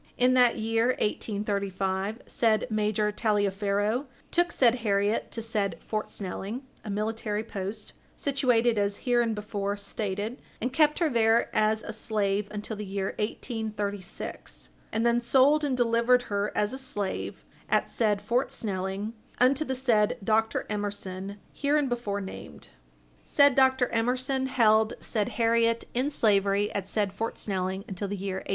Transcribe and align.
In 0.17 0.33
that 0.33 0.57
year, 0.57 0.87
1835, 0.97 2.21
said 2.25 2.65
Major 2.71 3.11
Taliaferro 3.11 4.07
took 4.31 4.51
said 4.51 4.79
Harriet 4.81 5.29
to 5.29 5.43
said 5.43 5.75
Fort 5.79 6.09
Snelling, 6.11 6.63
a 6.83 6.89
military 6.89 7.43
post, 7.43 7.93
situated 8.15 8.79
as 8.79 9.01
hereinbefore 9.05 9.77
stated, 9.77 10.41
and 10.59 10.73
kept 10.73 10.97
her 10.97 11.07
there 11.07 11.55
as 11.55 11.83
a 11.83 11.93
slave 11.93 12.47
until 12.49 12.75
the 12.75 12.83
year 12.83 13.13
1836, 13.19 14.69
and 14.91 15.05
then 15.05 15.21
sold 15.21 15.63
and 15.63 15.77
delivered 15.77 16.23
her 16.23 16.51
as 16.57 16.73
a 16.73 16.79
slave, 16.79 17.45
at 17.69 17.87
said 17.87 18.23
Fort 18.23 18.51
Snelling, 18.51 19.13
unto 19.37 19.63
the 19.63 19.75
said 19.75 20.17
Dr. 20.23 20.65
Emerson 20.67 21.37
hereinbefore 21.53 22.21
named. 22.21 22.69
Said 23.23 23.53
Dr. 23.53 23.87
Emerson 23.89 24.47
held 24.47 24.95
said 24.99 25.29
Harriet 25.37 25.83
in 25.93 26.09
slavery 26.09 26.71
at 26.73 26.87
said 26.87 27.13
Fort 27.13 27.37
Snelling 27.37 27.85
until 27.87 28.07
the 28.07 28.17
year 28.17 28.37
1838. 28.37 28.49